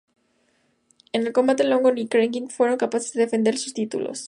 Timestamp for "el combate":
1.27-1.63